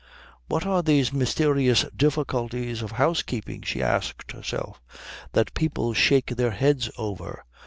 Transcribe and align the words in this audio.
What 0.47 0.65
are 0.65 0.81
these 0.81 1.13
mysterious 1.13 1.85
difficulties 1.95 2.81
of 2.81 2.93
housekeeping, 2.93 3.61
she 3.61 3.83
asked 3.83 4.31
herself, 4.31 4.81
that 5.33 5.53
people 5.53 5.93
shake 5.93 6.35
their 6.37 6.49
heads 6.49 6.89
over? 6.97 7.45